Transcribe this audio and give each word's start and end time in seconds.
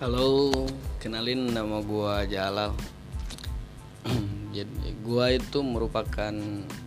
Halo, 0.00 0.48
kenalin 0.96 1.52
nama 1.52 1.84
gua 1.84 2.24
Jalal. 2.24 2.72
Jadi 4.56 4.96
gua 5.04 5.28
itu 5.28 5.60
merupakan 5.60 6.32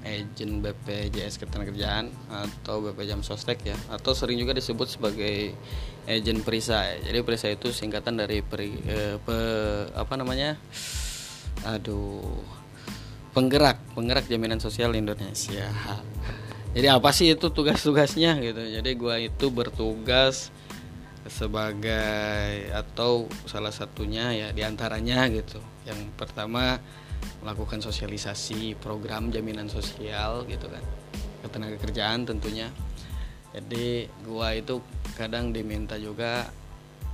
agen 0.02 0.52
BPJS 0.66 1.38
Ketenagakerjaan 1.38 2.10
atau 2.34 2.82
BP 2.82 3.06
Jam 3.06 3.22
Sostek 3.22 3.70
ya, 3.70 3.78
atau 3.94 4.18
sering 4.18 4.42
juga 4.42 4.58
disebut 4.58 4.98
sebagai 4.98 5.54
agen 6.10 6.42
perisai. 6.42 7.06
Jadi 7.06 7.22
perisai 7.22 7.54
itu 7.54 7.70
singkatan 7.70 8.18
dari 8.18 8.42
peri, 8.42 8.82
eh, 8.82 9.22
pe, 9.22 9.38
apa 9.94 10.18
namanya? 10.18 10.58
Aduh, 11.70 12.42
penggerak, 13.38 13.78
penggerak 13.94 14.26
jaminan 14.26 14.58
sosial 14.58 14.90
Indonesia. 14.98 15.70
Jadi 16.74 16.88
apa 16.90 17.14
sih 17.14 17.38
itu 17.38 17.54
tugas-tugasnya 17.54 18.42
gitu. 18.42 18.74
Jadi 18.74 18.90
gua 18.98 19.22
itu 19.22 19.54
bertugas 19.54 20.50
sebagai 21.28 22.68
atau 22.76 23.32
salah 23.48 23.72
satunya 23.72 24.36
ya 24.36 24.48
di 24.52 24.62
antaranya 24.64 25.28
gitu. 25.32 25.60
Yang 25.88 26.12
pertama 26.20 26.80
melakukan 27.40 27.80
sosialisasi 27.80 28.76
program 28.80 29.32
jaminan 29.32 29.72
sosial 29.72 30.44
gitu 30.52 30.68
kan. 30.68 30.84
Ketenaga 31.44 31.80
kerjaan 31.80 32.28
tentunya. 32.28 32.68
Jadi 33.56 34.10
gua 34.26 34.56
itu 34.58 34.84
kadang 35.16 35.56
diminta 35.56 35.96
juga 35.96 36.50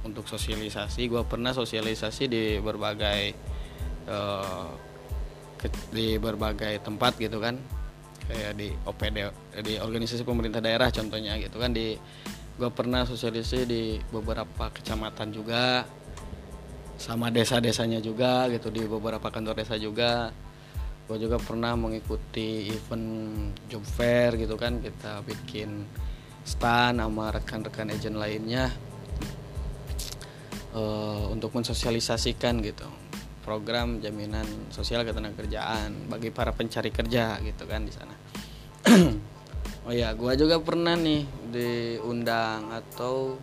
untuk 0.01 0.25
sosialisasi. 0.25 1.05
Gua 1.05 1.27
pernah 1.27 1.53
sosialisasi 1.53 2.23
di 2.25 2.43
berbagai 2.57 3.21
uh, 4.09 4.69
di 5.93 6.17
berbagai 6.17 6.81
tempat 6.81 7.13
gitu 7.21 7.37
kan. 7.37 7.61
Kayak 8.29 8.53
di 8.61 8.69
OPD 8.85 9.17
di 9.65 9.73
organisasi 9.81 10.21
pemerintah 10.21 10.61
daerah 10.61 10.93
contohnya 10.93 11.33
gitu 11.41 11.57
kan 11.57 11.73
di 11.73 11.97
gua 12.59 12.75
pernah 12.75 13.07
sosialisasi 13.07 13.63
di 13.63 13.95
beberapa 14.11 14.67
kecamatan 14.67 15.31
juga 15.31 15.87
sama 16.99 17.31
desa-desanya 17.31 18.03
juga 18.03 18.51
gitu 18.51 18.67
di 18.67 18.83
beberapa 18.83 19.31
kantor 19.31 19.63
desa 19.63 19.79
juga. 19.79 20.35
Gue 21.07 21.17
juga 21.17 21.41
pernah 21.41 21.73
mengikuti 21.73 22.69
event 22.69 23.49
job 23.65 23.81
fair 23.81 24.37
gitu 24.37 24.53
kan 24.59 24.77
kita 24.77 25.25
bikin 25.25 25.87
stand 26.45 27.01
sama 27.01 27.33
rekan-rekan 27.33 27.89
agent 27.89 28.19
lainnya 28.19 28.69
uh, 30.75 31.25
untuk 31.33 31.55
mensosialisasikan 31.55 32.61
gitu. 32.61 32.85
Program 33.41 33.97
jaminan 34.03 34.45
sosial 34.69 35.01
ketenagakerjaan 35.07 36.11
bagi 36.11 36.29
para 36.29 36.53
pencari 36.53 36.93
kerja 36.93 37.41
gitu 37.41 37.63
kan 37.65 37.81
di 37.81 37.93
sana 37.95 38.13
oh 39.89 39.93
ya 39.97 40.13
gue 40.13 40.33
juga 40.37 40.61
pernah 40.61 40.93
nih 40.93 41.25
diundang 41.49 42.69
atau 42.69 43.41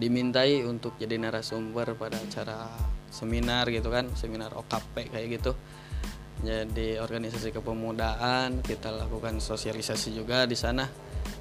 dimintai 0.00 0.64
untuk 0.64 0.96
jadi 0.96 1.20
narasumber 1.20 1.92
pada 1.92 2.16
acara 2.16 2.72
seminar 3.12 3.68
gitu 3.68 3.92
kan 3.92 4.08
seminar 4.16 4.56
OKP 4.56 5.12
kayak 5.12 5.28
gitu. 5.36 5.52
Jadi 6.40 6.96
organisasi 6.96 7.52
kepemudaan 7.52 8.64
kita 8.64 8.96
lakukan 8.96 9.44
sosialisasi 9.44 10.16
juga 10.16 10.48
di 10.48 10.56
sana 10.56 10.88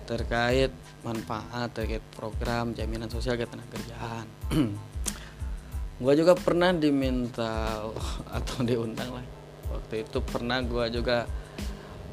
terkait 0.03 0.75
manfaat 1.07 1.71
terkait 1.71 2.03
program 2.11 2.75
jaminan 2.75 3.07
sosial 3.07 3.39
ketenagakerjaan. 3.39 4.27
Gue 6.03 6.13
juga 6.19 6.35
pernah 6.35 6.75
diminta 6.75 7.79
atau 8.43 8.59
diundang 8.59 9.07
lah. 9.07 9.25
Waktu 9.71 10.03
itu 10.03 10.19
pernah 10.19 10.59
gue 10.59 10.85
juga 10.91 11.25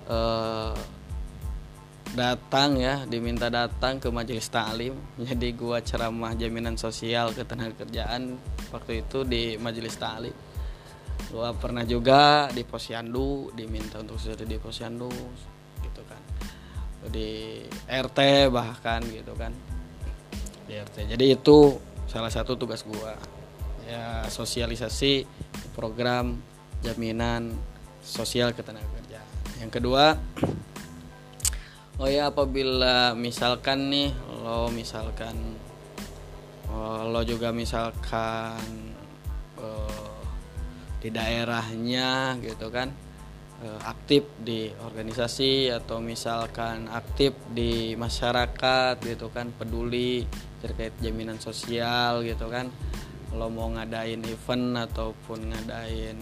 uh, 0.07 0.73
datang 2.11 2.75
ya 2.75 3.07
diminta 3.07 3.47
datang 3.47 4.03
ke 4.03 4.11
majelis 4.11 4.51
taklim. 4.51 4.95
Jadi 5.19 5.55
gua 5.55 5.79
ceramah 5.79 6.35
jaminan 6.35 6.75
sosial 6.75 7.31
ketenagakerjaan 7.31 8.35
waktu 8.75 9.07
itu 9.07 9.23
di 9.23 9.55
majelis 9.61 9.95
taklim. 9.95 10.35
Gua 11.31 11.55
pernah 11.55 11.87
juga 11.87 12.51
di 12.51 12.67
posyandu 12.67 13.55
diminta 13.55 14.03
untuk 14.03 14.19
jadi 14.19 14.43
di 14.43 14.59
posyandu 14.59 15.11
gitu 15.85 16.03
kan. 16.07 16.23
Di 17.11 17.63
RT 17.87 18.51
bahkan 18.51 19.01
gitu 19.07 19.33
kan. 19.39 19.55
Di 20.67 20.75
RT 20.75 21.15
jadi 21.15 21.25
itu 21.39 21.79
salah 22.11 22.31
satu 22.31 22.59
tugas 22.59 22.83
gua. 22.83 23.15
Ya 23.87 24.27
sosialisasi 24.27 25.27
program 25.75 26.39
jaminan 26.83 27.55
sosial 28.01 28.55
ketenagakerjaan 28.57 29.27
yang 29.61 29.69
kedua 29.69 30.17
oh 32.01 32.09
ya 32.09 32.33
apabila 32.33 33.13
misalkan 33.13 33.93
nih 33.93 34.09
lo 34.41 34.73
misalkan 34.73 35.37
oh, 36.73 37.05
lo 37.13 37.21
juga 37.29 37.53
misalkan 37.53 38.97
uh, 39.61 40.25
di 40.97 41.13
daerahnya 41.13 42.41
gitu 42.41 42.73
kan 42.73 42.89
uh, 43.61 43.81
aktif 43.85 44.25
di 44.41 44.73
organisasi 44.73 45.69
atau 45.69 46.01
misalkan 46.01 46.89
aktif 46.89 47.37
di 47.53 47.93
masyarakat 48.01 48.97
gitu 49.05 49.29
kan 49.29 49.53
peduli 49.53 50.25
terkait 50.65 50.97
jaminan 51.05 51.37
sosial 51.37 52.25
gitu 52.25 52.49
kan 52.49 52.73
lo 53.37 53.53
mau 53.53 53.69
ngadain 53.77 54.25
event 54.25 54.89
ataupun 54.89 55.53
ngadain 55.53 56.19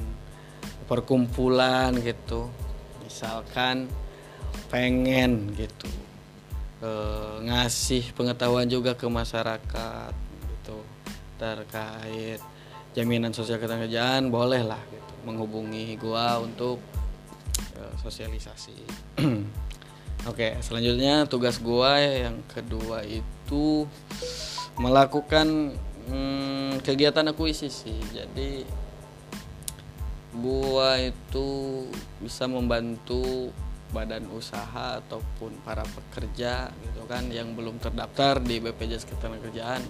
perkumpulan 0.88 1.92
gitu. 2.00 2.48
Misalkan 3.04 3.88
pengen 4.68 5.52
gitu. 5.56 5.88
E, 6.78 6.90
ngasih 7.44 8.14
pengetahuan 8.14 8.68
juga 8.70 8.94
ke 8.94 9.06
masyarakat 9.08 10.14
gitu 10.54 10.78
terkait 11.38 12.40
jaminan 12.92 13.30
sosial 13.30 13.62
ketenagakerjaan 13.62 14.30
boleh 14.30 14.62
lah 14.66 14.80
gitu 14.90 15.12
menghubungi 15.26 15.98
gua 15.98 16.38
untuk 16.42 16.78
e, 17.76 17.82
sosialisasi. 18.02 18.76
Oke 20.30 20.58
selanjutnya 20.60 21.24
tugas 21.30 21.62
gua 21.62 21.98
yang 22.02 22.42
kedua 22.50 23.06
itu 23.06 23.86
melakukan 24.78 25.74
hmm, 26.10 26.82
kegiatan 26.82 27.26
akuisisi 27.30 27.94
jadi 28.14 28.66
gua 30.38 30.98
itu 31.02 31.48
bisa 32.22 32.46
membantu 32.46 33.50
badan 33.88 34.28
usaha 34.28 35.00
ataupun 35.00 35.64
para 35.64 35.80
pekerja 35.84 36.68
gitu 36.84 37.02
kan 37.08 37.24
yang 37.32 37.56
belum 37.56 37.80
terdaftar 37.80 38.40
di 38.44 38.60
BPJS 38.60 39.08
Ketenagakerjaan 39.08 39.82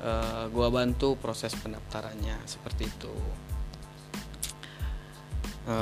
e, 0.00 0.12
gua 0.48 0.68
bantu 0.72 1.16
proses 1.20 1.52
pendaftarannya 1.52 2.40
seperti 2.48 2.88
itu. 2.88 3.14
E, 5.68 5.76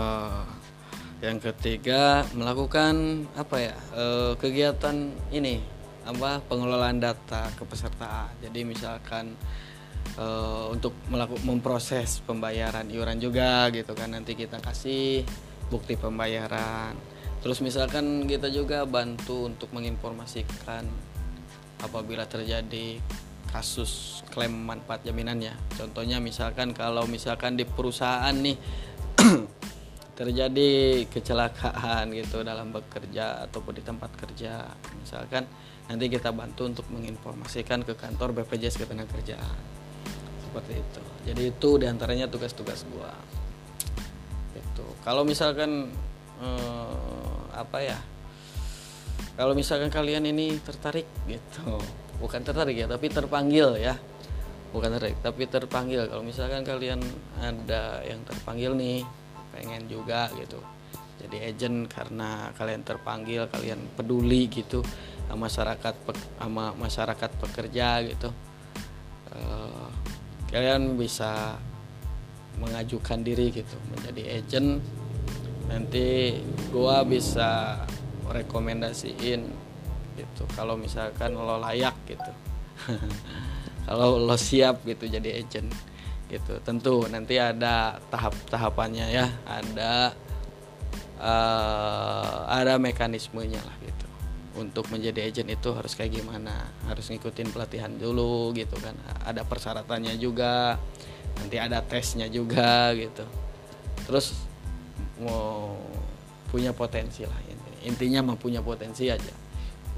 yang 1.22 1.38
ketiga 1.38 2.26
melakukan 2.34 3.26
apa 3.38 3.56
ya 3.62 3.76
e, 3.94 4.04
kegiatan 4.42 5.14
ini 5.30 5.62
apa 6.02 6.42
pengelolaan 6.50 6.98
data 6.98 7.46
kepesertaan. 7.54 8.42
Jadi 8.42 8.66
misalkan 8.66 9.38
e, 10.18 10.26
untuk 10.74 10.98
melakukan 11.06 11.46
memproses 11.46 12.18
pembayaran 12.26 12.90
iuran 12.90 13.22
juga 13.22 13.70
gitu 13.70 13.94
kan 13.94 14.10
nanti 14.10 14.34
kita 14.34 14.58
kasih 14.58 15.22
bukti 15.72 15.96
pembayaran 15.96 16.92
Terus 17.42 17.58
misalkan 17.58 18.30
kita 18.30 18.46
juga 18.54 18.86
bantu 18.86 19.50
untuk 19.50 19.74
menginformasikan 19.74 20.86
apabila 21.82 22.22
terjadi 22.22 23.02
kasus 23.50 24.22
klaim 24.30 24.54
manfaat 24.62 25.02
jaminannya. 25.02 25.50
Contohnya 25.74 26.22
misalkan 26.22 26.70
kalau 26.70 27.10
misalkan 27.10 27.58
di 27.58 27.66
perusahaan 27.66 28.30
nih 28.30 28.54
terjadi 30.22 31.02
kecelakaan 31.10 32.14
gitu 32.14 32.46
dalam 32.46 32.70
bekerja 32.70 33.42
ataupun 33.50 33.74
di 33.74 33.82
tempat 33.82 34.14
kerja, 34.14 34.62
misalkan 35.02 35.42
nanti 35.90 36.06
kita 36.06 36.30
bantu 36.30 36.70
untuk 36.70 36.86
menginformasikan 36.94 37.82
ke 37.82 37.98
kantor 37.98 38.38
BPJS 38.38 38.78
Ketenagakerjaan. 38.78 39.58
Seperti 40.46 40.78
itu. 40.78 41.02
Jadi 41.26 41.42
itu 41.50 41.70
di 41.74 41.90
antaranya 41.90 42.30
tugas-tugas 42.30 42.86
gua. 42.86 43.41
Itu. 44.82 44.98
Kalau 45.06 45.22
misalkan 45.22 45.94
eh, 46.42 47.38
apa 47.54 47.78
ya? 47.78 47.98
Kalau 49.38 49.54
misalkan 49.54 49.88
kalian 49.88 50.26
ini 50.26 50.58
tertarik 50.58 51.06
gitu. 51.30 51.78
Bukan 52.18 52.42
tertarik 52.42 52.74
ya 52.74 52.90
tapi 52.90 53.06
terpanggil 53.06 53.78
ya. 53.78 53.94
Bukan 54.74 54.90
tertarik 54.98 55.22
tapi 55.22 55.46
terpanggil. 55.46 56.10
Kalau 56.10 56.26
misalkan 56.26 56.66
kalian 56.66 56.98
ada 57.38 58.02
yang 58.02 58.26
terpanggil 58.26 58.74
nih 58.74 59.06
pengen 59.54 59.86
juga 59.86 60.26
gitu. 60.34 60.58
Jadi 61.22 61.38
agent 61.38 61.86
karena 61.86 62.50
kalian 62.58 62.82
terpanggil 62.82 63.46
kalian 63.46 63.78
peduli 63.94 64.50
gitu 64.50 64.82
sama 65.30 65.46
masyarakat 65.46 65.94
sama 66.42 66.64
masyarakat 66.74 67.30
pekerja 67.38 67.88
gitu. 68.10 68.34
Uh, 69.32 69.88
kalian 70.50 70.98
bisa 70.98 71.56
mengajukan 72.62 73.26
diri 73.26 73.50
gitu 73.50 73.76
menjadi 73.90 74.38
agent. 74.38 74.78
Nanti 75.66 76.38
gua 76.70 77.02
bisa 77.02 77.82
rekomendasiin 78.30 79.42
gitu 80.16 80.42
kalau 80.54 80.78
misalkan 80.78 81.34
lo 81.34 81.58
layak 81.58 81.96
gitu. 82.06 82.32
Kalau 83.82 84.14
lo 84.14 84.38
siap 84.38 84.86
gitu 84.86 85.10
jadi 85.10 85.42
agent 85.42 85.66
gitu. 86.30 86.54
Tentu 86.62 87.02
nanti 87.10 87.36
ada 87.36 87.98
tahap 88.14 88.30
tahapannya 88.46 89.10
ya 89.10 89.26
ada 89.42 90.14
uh, 91.18 92.46
ada 92.46 92.78
mekanismenya 92.78 93.58
lah 93.58 93.76
gitu. 93.82 94.06
Untuk 94.52 94.86
menjadi 94.92 95.26
agent 95.26 95.50
itu 95.50 95.74
harus 95.74 95.98
kayak 95.98 96.22
gimana? 96.22 96.70
Harus 96.86 97.10
ngikutin 97.10 97.50
pelatihan 97.50 97.92
dulu 97.96 98.54
gitu 98.54 98.76
kan. 98.78 98.94
Ada 99.26 99.42
persyaratannya 99.42 100.14
juga 100.20 100.78
nanti 101.40 101.56
ada 101.56 101.80
tesnya 101.80 102.26
juga 102.28 102.92
gitu 102.96 103.24
terus 104.08 104.34
mau 105.22 105.78
punya 106.50 106.74
potensi 106.74 107.24
lah 107.24 107.40
intinya 107.82 108.32
mau 108.32 108.38
punya 108.38 108.62
potensi 108.62 109.10
aja 109.10 109.34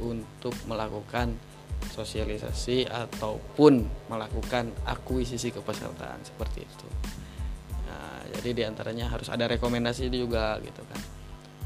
untuk 0.01 0.55
melakukan 0.67 1.37
sosialisasi 1.85 2.89
ataupun 2.89 3.85
melakukan 4.09 4.73
akuisisi 4.89 5.53
kepesertaan 5.53 6.25
seperti 6.25 6.65
itu. 6.65 6.89
Nah, 7.85 8.25
jadi 8.41 8.51
di 8.57 8.63
antaranya 8.65 9.13
harus 9.13 9.29
ada 9.29 9.45
rekomendasi 9.45 10.09
juga 10.09 10.57
gitu 10.65 10.81
kan. 10.89 11.01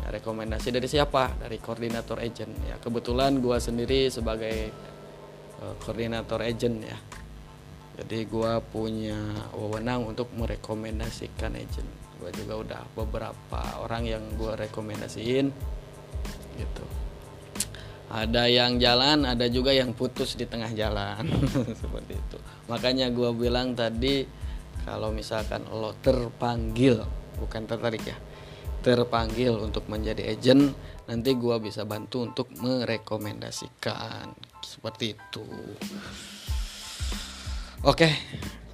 Ya, 0.02 0.08
rekomendasi 0.18 0.74
dari 0.74 0.90
siapa? 0.90 1.38
Dari 1.38 1.62
koordinator 1.62 2.18
agent 2.18 2.52
ya. 2.66 2.76
Kebetulan 2.82 3.38
gua 3.38 3.62
sendiri 3.62 4.10
sebagai 4.10 4.74
uh, 5.62 5.74
koordinator 5.80 6.42
agent 6.42 6.82
ya. 6.82 6.98
Jadi 7.98 8.30
gua 8.30 8.62
punya 8.62 9.18
wewenang 9.50 10.06
untuk 10.06 10.30
merekomendasikan 10.38 11.58
agent. 11.58 11.90
Gua 12.22 12.30
juga 12.30 12.54
udah 12.62 12.82
beberapa 12.94 13.60
orang 13.82 14.06
yang 14.06 14.22
gua 14.38 14.54
rekomendasiin 14.54 15.50
gitu. 16.58 16.84
Ada 18.08 18.48
yang 18.48 18.80
jalan 18.80 19.28
ada 19.28 19.44
juga 19.52 19.68
yang 19.68 19.92
putus 19.92 20.32
di 20.32 20.48
tengah 20.48 20.72
jalan 20.72 21.28
seperti 21.82 22.16
itu. 22.16 22.38
Makanya 22.72 23.12
gue 23.12 23.30
bilang 23.36 23.76
tadi 23.76 24.24
kalau 24.88 25.12
misalkan 25.12 25.68
lo 25.68 25.92
terpanggil 26.00 27.04
bukan 27.36 27.68
tertarik 27.68 28.08
ya 28.08 28.16
terpanggil 28.80 29.58
untuk 29.58 29.84
menjadi 29.90 30.32
agent 30.32 30.72
nanti 31.04 31.36
gue 31.36 31.56
bisa 31.60 31.84
bantu 31.84 32.24
untuk 32.24 32.48
merekomendasikan. 32.56 34.32
Seperti 34.64 35.12
itu 35.12 35.44
oke. 37.84 38.08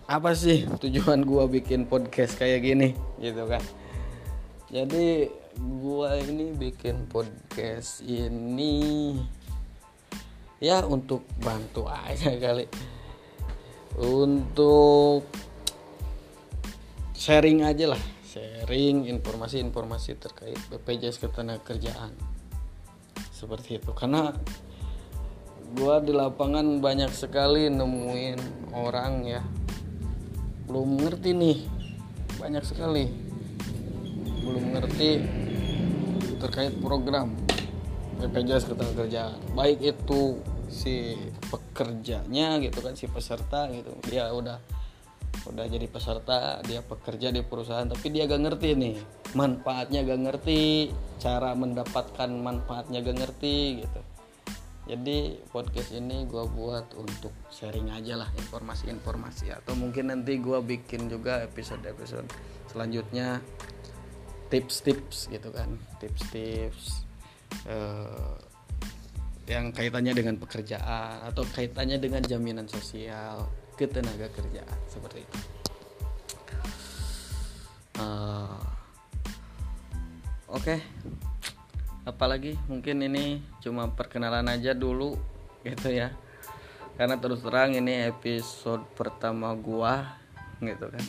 Apa 0.05 0.37
sih 0.37 0.69
tujuan 0.69 1.25
gue 1.25 1.45
bikin 1.61 1.89
podcast 1.89 2.37
kayak 2.37 2.61
gini? 2.61 2.89
Gitu 3.21 3.45
kan. 3.49 3.65
Jadi 4.75 5.31
gua 5.55 6.19
ini 6.19 6.51
bikin 6.51 7.07
podcast 7.07 8.03
ini 8.03 9.15
ya 10.59 10.83
untuk 10.83 11.23
bantu 11.39 11.87
aja 11.87 12.35
kali. 12.43 12.67
Untuk 13.95 15.31
sharing 17.15 17.63
aja 17.63 17.95
lah. 17.95 18.03
Sharing 18.27 19.07
informasi-informasi 19.07 20.19
terkait 20.19 20.59
BPJS 20.75 21.23
ketenagakerjaan. 21.23 22.11
Seperti 23.31 23.79
itu. 23.79 23.95
Karena 23.95 24.35
gua 25.75 25.99
di 25.99 26.15
lapangan 26.15 26.79
banyak 26.79 27.11
sekali 27.11 27.67
nemuin 27.67 28.71
orang 28.71 29.27
ya. 29.27 29.43
Belum 30.71 31.03
ngerti 31.03 31.35
nih. 31.35 31.59
Banyak 32.39 32.63
sekali. 32.63 33.11
Belum 34.47 34.79
ngerti 34.79 35.11
terkait 36.39 36.79
program 36.79 37.35
BPJS 38.23 38.71
ketenagakerjaan. 38.71 39.39
Baik 39.59 39.83
itu 39.83 40.39
si 40.71 41.19
pekerjanya 41.51 42.63
gitu 42.63 42.79
kan 42.79 42.95
si 42.95 43.11
peserta 43.11 43.67
gitu. 43.75 43.91
Dia 44.07 44.31
udah 44.31 44.63
udah 45.45 45.67
jadi 45.67 45.91
peserta 45.91 46.63
dia 46.63 46.81
pekerja 46.81 47.29
di 47.35 47.43
perusahaan 47.43 47.85
tapi 47.85 48.15
dia 48.15 48.31
gak 48.31 48.47
ngerti 48.47 48.79
nih. 48.79 48.97
Manfaatnya 49.35 50.07
gak 50.07 50.23
ngerti 50.23 50.95
cara 51.19 51.59
mendapatkan 51.59 52.31
manfaatnya 52.31 53.03
gak 53.03 53.19
ngerti 53.19 53.83
gitu 53.83 54.14
jadi 54.85 55.41
podcast 55.49 55.97
ini 55.97 56.29
gue 56.29 56.45
buat 56.45 56.93
untuk 56.93 57.33
sharing 57.49 57.89
aja 57.89 58.21
lah 58.21 58.29
informasi-informasi. 58.37 59.49
Atau 59.57 59.73
mungkin 59.81 60.13
nanti 60.13 60.37
gue 60.37 60.61
bikin 60.61 61.09
juga 61.09 61.41
episode-episode 61.41 62.29
selanjutnya 62.69 63.41
tips-tips 64.53 65.33
gitu 65.33 65.49
kan. 65.57 65.81
Tips-tips 66.05 67.01
uh, 67.65 68.37
yang 69.49 69.73
kaitannya 69.73 70.13
dengan 70.13 70.37
pekerjaan 70.37 71.33
atau 71.33 71.49
kaitannya 71.49 71.97
dengan 71.97 72.21
jaminan 72.21 72.69
sosial 72.69 73.49
ketenaga 73.81 74.29
kerjaan 74.37 74.79
seperti 74.85 75.25
itu. 75.25 75.39
Uh, 77.97 78.61
oke. 80.53 80.61
okay. 80.61 80.79
Apalagi 82.05 82.61
mungkin 82.69 83.01
ini 83.01 83.41
cuma 83.65 83.89
perkenalan 83.97 84.49
aja 84.53 84.77
dulu 84.77 85.17
gitu 85.65 85.89
ya. 85.89 86.13
Karena 86.95 87.19
terus 87.19 87.43
terang 87.43 87.75
ini 87.75 88.07
episode 88.07 88.85
pertama 88.95 89.51
gua 89.57 90.15
gitu 90.63 90.87
kan. 90.93 91.05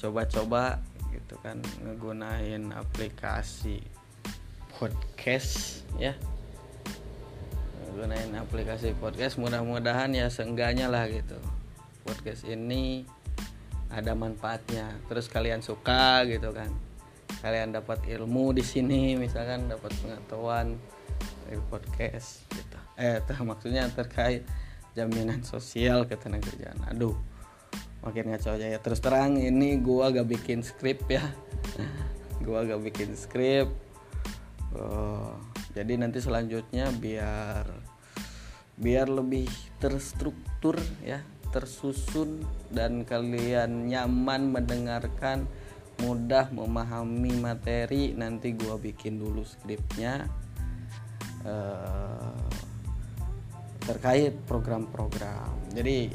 Coba-coba 0.00 0.82
gitu 1.12 1.36
kan 1.44 1.60
ngegunain 1.84 2.72
aplikasi 2.72 3.84
podcast 4.80 5.84
ya. 6.00 6.16
Gunain 7.94 8.32
aplikasi 8.38 8.96
podcast 8.96 9.36
mudah-mudahan 9.36 10.10
ya 10.16 10.32
seenggaknya 10.32 10.88
lah 10.88 11.06
gitu. 11.06 11.36
Podcast 12.02 12.48
ini 12.48 13.04
ada 13.92 14.16
manfaatnya. 14.16 14.98
Terus 15.06 15.28
kalian 15.28 15.60
suka 15.60 16.24
gitu 16.26 16.50
kan 16.56 16.87
kalian 17.38 17.70
dapat 17.74 18.02
ilmu 18.06 18.50
di 18.54 18.64
sini 18.66 19.14
misalkan 19.14 19.70
dapat 19.70 19.94
pengetahuan 20.02 20.74
dari 21.46 21.60
podcast 21.70 22.44
gitu. 22.50 22.78
Eh 22.98 23.22
maksudnya 23.48 23.86
terkait 23.94 24.42
jaminan 24.96 25.46
sosial 25.46 26.08
ketenagakerjaan 26.10 26.82
aduh 26.90 27.14
makin 28.02 28.30
ngaco 28.30 28.54
aja 28.54 28.66
ya. 28.66 28.78
Terus 28.78 29.00
terang 29.02 29.38
ini 29.38 29.78
gua 29.78 30.10
gak 30.10 30.28
bikin 30.28 30.62
skrip 30.62 31.06
ya. 31.10 31.24
Gua 32.46 32.62
gak 32.62 32.80
bikin 32.80 33.18
skrip. 33.18 33.68
Uh, 34.70 35.34
jadi 35.74 35.98
nanti 35.98 36.22
selanjutnya 36.22 36.88
biar 36.94 37.66
biar 38.78 39.10
lebih 39.10 39.50
terstruktur 39.82 40.78
ya 41.02 41.18
tersusun 41.50 42.44
dan 42.70 43.02
kalian 43.02 43.88
nyaman 43.90 44.52
mendengarkan 44.52 45.48
mudah 46.02 46.50
memahami 46.54 47.34
materi 47.42 48.14
nanti 48.14 48.54
gua 48.54 48.78
bikin 48.78 49.18
dulu 49.18 49.42
skripnya. 49.42 50.26
Uh, 51.42 52.34
terkait 53.88 54.36
program-program. 54.44 55.72
Jadi 55.72 56.12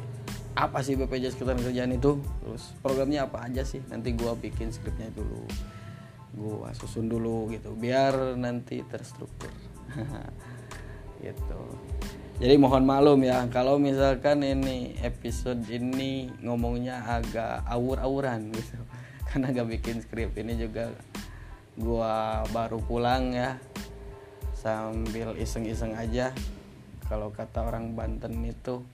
apa 0.54 0.86
sih 0.86 0.94
BPJS 0.94 1.42
Ketenagakerjaan 1.42 1.98
itu? 1.98 2.22
Terus 2.22 2.64
programnya 2.86 3.26
apa 3.26 3.50
aja 3.50 3.66
sih? 3.66 3.82
Nanti 3.90 4.14
gua 4.14 4.38
bikin 4.38 4.70
skripnya 4.70 5.10
dulu. 5.10 5.42
Gua 6.38 6.70
susun 6.78 7.10
dulu 7.10 7.50
gitu 7.50 7.74
biar 7.74 8.38
nanti 8.38 8.82
terstruktur. 8.86 9.52
Gitu. 11.24 11.62
Jadi 12.44 12.60
mohon 12.60 12.84
maklum 12.84 13.24
ya 13.24 13.48
kalau 13.48 13.80
misalkan 13.80 14.44
ini 14.44 14.92
episode 15.00 15.64
ini 15.72 16.28
ngomongnya 16.44 17.00
agak 17.00 17.64
awur-awuran 17.64 18.52
gitu 18.52 18.76
karena 19.34 19.50
gak 19.50 19.66
bikin 19.66 19.98
skrip 19.98 20.38
ini 20.38 20.54
juga 20.54 20.94
gua 21.74 22.46
baru 22.54 22.78
pulang 22.78 23.34
ya. 23.34 23.58
Sambil 24.54 25.34
iseng-iseng 25.42 25.98
aja. 25.98 26.30
Kalau 27.10 27.34
kata 27.34 27.66
orang 27.66 27.98
Banten 27.98 28.46
itu 28.46 28.86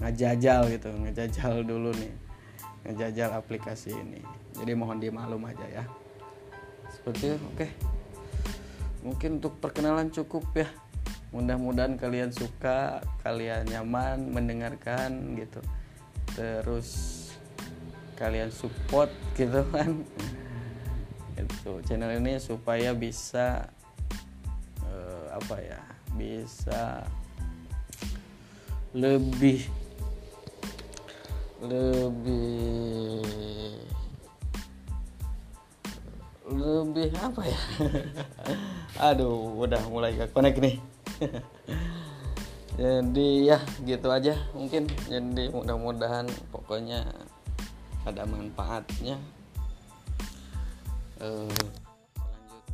ngejajal 0.00 0.72
gitu 0.72 0.88
ngejajal 0.88 1.68
dulu 1.68 1.92
nih. 1.92 2.12
Ngejajal 2.88 3.36
aplikasi 3.36 3.92
ini. 3.92 4.24
Jadi 4.56 4.72
mohon 4.72 5.04
dimaklum 5.04 5.44
aja 5.44 5.68
ya. 5.68 5.84
Seperti 6.88 7.36
oke. 7.36 7.68
Mungkin 9.04 9.36
untuk 9.36 9.60
perkenalan 9.60 10.08
cukup 10.08 10.48
ya. 10.56 10.72
Mudah-mudahan 11.28 12.00
kalian 12.00 12.32
suka 12.32 13.04
kalian 13.20 13.68
nyaman 13.68 14.32
mendengarkan 14.32 15.36
gitu. 15.36 15.60
Terus 16.32 17.27
kalian 18.18 18.50
support 18.50 19.14
gitu 19.38 19.62
kan. 19.70 20.02
Itu 21.38 21.78
channel 21.86 22.18
ini 22.18 22.42
supaya 22.42 22.90
bisa 22.90 23.70
uh, 24.82 25.38
apa 25.38 25.56
ya 25.62 25.78
bisa 26.18 27.06
lebih 28.90 29.62
lebih 31.62 33.22
lebih 36.48 37.10
apa 37.22 37.42
ya? 37.46 37.60
Aduh 39.14 39.62
udah 39.62 39.82
mulai 39.86 40.18
gak 40.18 40.34
connect 40.34 40.58
nih. 40.58 40.76
Jadi 42.78 43.50
ya 43.50 43.58
gitu 43.86 44.08
aja 44.10 44.34
mungkin. 44.54 44.90
Jadi 45.06 45.50
mudah-mudahan 45.50 46.30
pokoknya 46.50 47.06
ada 48.08 48.24
manfaatnya. 48.24 49.20
Uh, 51.18 51.50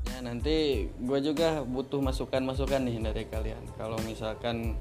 selanjutnya 0.04 0.30
nanti 0.30 0.56
gue 0.86 1.18
juga 1.24 1.64
butuh 1.66 1.98
masukan-masukan 1.98 2.86
nih 2.86 3.02
dari 3.02 3.24
kalian. 3.26 3.64
Kalau 3.74 3.98
misalkan 4.06 4.78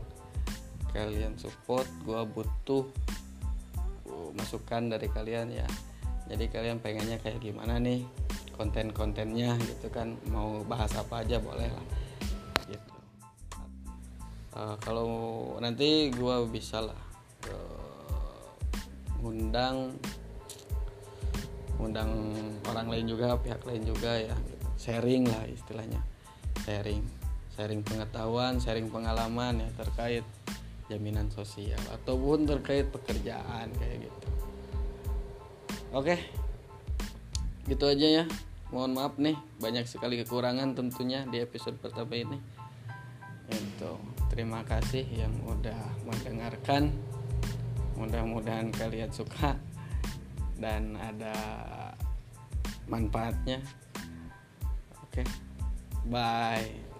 kalian 0.94 1.34
support 1.42 1.88
gue 2.06 2.22
butuh 2.30 2.86
uh, 4.06 4.30
masukan 4.38 4.94
dari 4.94 5.08
kalian 5.10 5.50
ya. 5.50 5.68
Jadi 6.30 6.46
kalian 6.54 6.80
pengennya 6.80 7.18
kayak 7.20 7.42
gimana 7.42 7.82
nih 7.82 8.06
konten-kontennya 8.54 9.58
gitu 9.58 9.88
kan? 9.90 10.14
Mau 10.30 10.62
bahas 10.68 10.94
apa 10.94 11.26
aja 11.26 11.42
boleh 11.42 11.72
lah. 11.72 11.86
Gitu. 12.70 12.94
Uh, 14.54 14.76
kalau 14.86 15.10
nanti 15.58 16.14
gue 16.14 16.36
bisa 16.54 16.78
lah 16.84 17.02
uh, 17.50 19.26
undang 19.26 19.98
undang 21.84 22.32
orang 22.68 22.88
lain 22.88 23.06
juga 23.12 23.36
pihak 23.36 23.62
lain 23.68 23.84
juga 23.84 24.16
ya. 24.16 24.36
Sharing 24.80 25.28
lah 25.28 25.44
istilahnya. 25.52 26.02
Sharing. 26.64 27.04
Sharing 27.54 27.82
pengetahuan 27.86 28.58
sharing 28.58 28.90
pengalaman 28.90 29.62
ya 29.62 29.70
terkait 29.78 30.26
jaminan 30.90 31.30
sosial 31.30 31.80
ataupun 31.94 32.50
terkait 32.50 32.90
pekerjaan 32.90 33.70
kayak 33.78 34.10
gitu. 34.10 34.28
Oke. 35.94 36.18
Gitu 37.70 37.86
aja 37.86 38.08
ya. 38.22 38.26
Mohon 38.74 38.92
maaf 38.98 39.14
nih 39.22 39.38
banyak 39.62 39.86
sekali 39.86 40.18
kekurangan 40.26 40.74
tentunya 40.74 41.30
di 41.30 41.38
episode 41.38 41.78
pertama 41.78 42.18
ini. 42.18 42.42
Itu. 43.54 44.02
Terima 44.34 44.66
kasih 44.66 45.06
yang 45.14 45.34
udah 45.46 45.78
mendengarkan. 46.10 46.90
Mudah-mudahan 47.94 48.74
kalian 48.74 49.14
suka 49.14 49.54
dan 50.64 50.96
ada 50.96 51.36
manfaatnya. 52.88 53.60
Oke. 55.04 55.28
Bye 56.08 56.93